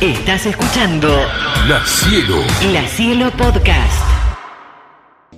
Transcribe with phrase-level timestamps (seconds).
[0.00, 1.08] Estás escuchando
[1.70, 2.42] La Cielo.
[2.70, 4.04] La Cielo Podcast.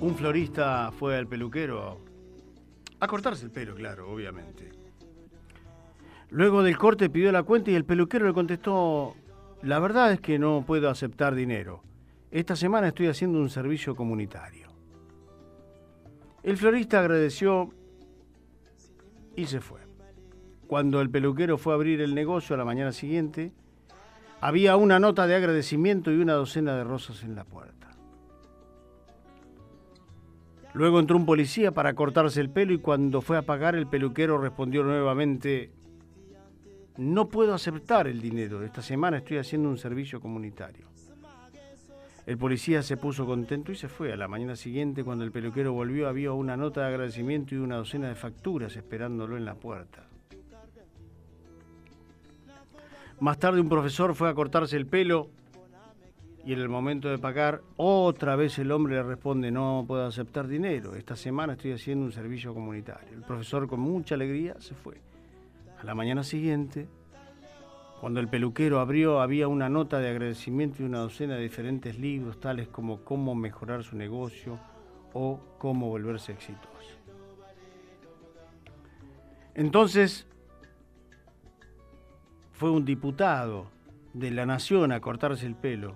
[0.01, 2.01] Un florista fue al peluquero
[2.99, 4.69] a cortarse el pelo, claro, obviamente.
[6.29, 9.15] Luego del corte pidió la cuenta y el peluquero le contestó,
[9.61, 11.81] la verdad es que no puedo aceptar dinero.
[12.29, 14.67] Esta semana estoy haciendo un servicio comunitario.
[16.43, 17.69] El florista agradeció
[19.37, 19.79] y se fue.
[20.67, 23.53] Cuando el peluquero fue a abrir el negocio a la mañana siguiente,
[24.41, 27.89] había una nota de agradecimiento y una docena de rosas en la puerta.
[30.73, 34.37] Luego entró un policía para cortarse el pelo y cuando fue a pagar el peluquero
[34.37, 35.71] respondió nuevamente,
[36.97, 40.87] no puedo aceptar el dinero, esta semana estoy haciendo un servicio comunitario.
[42.25, 44.13] El policía se puso contento y se fue.
[44.13, 47.77] A la mañana siguiente, cuando el peluquero volvió, había una nota de agradecimiento y una
[47.77, 50.08] docena de facturas esperándolo en la puerta.
[53.19, 55.29] Más tarde un profesor fue a cortarse el pelo
[56.45, 60.47] y en el momento de pagar, otra vez el hombre le responde, no puedo aceptar
[60.47, 63.09] dinero, esta semana estoy haciendo un servicio comunitario.
[63.13, 65.01] El profesor con mucha alegría se fue.
[65.79, 66.87] A la mañana siguiente,
[67.99, 72.39] cuando el peluquero abrió, había una nota de agradecimiento y una docena de diferentes libros,
[72.39, 74.57] tales como cómo mejorar su negocio
[75.13, 76.69] o cómo volverse exitoso.
[79.55, 80.25] Entonces,
[82.59, 83.71] fue un diputado
[84.13, 85.95] de la nación a cortarse el pelo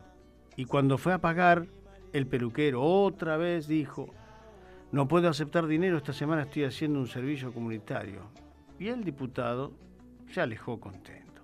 [0.55, 1.67] y cuando fue a pagar,
[2.13, 4.07] el peluquero otra vez dijo,
[4.93, 8.29] no puedo aceptar dinero, esta semana estoy haciendo un servicio comunitario.
[8.79, 9.73] Y el diputado
[10.31, 11.41] se alejó contento.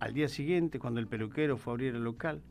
[0.00, 2.42] Al día siguiente, cuando el peluquero fue a abrir el local,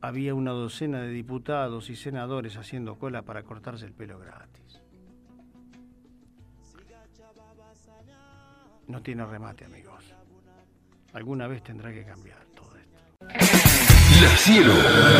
[0.00, 4.80] había una docena de diputados y senadores haciendo cola para cortarse el pelo gratis.
[8.86, 10.14] No tiene remate, amigos.
[11.14, 13.34] Alguna vez tendrá que cambiar todo esto.
[14.22, 14.72] La Cielo.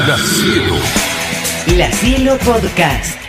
[0.09, 0.75] La Cielo.
[1.77, 3.22] La Cielo Podcast.